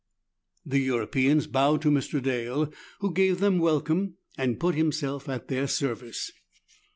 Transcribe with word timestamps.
The 0.65 0.79
Europeans 0.79 1.45
bowed 1.45 1.83
to 1.83 1.91
Mr. 1.91 2.19
Dale, 2.19 2.73
who 3.01 3.13
gave 3.13 3.39
them 3.39 3.59
welcome, 3.59 4.15
and 4.35 4.59
put 4.59 4.73
himself 4.73 5.29
at 5.29 5.47
their 5.47 5.67
service. 5.67 6.31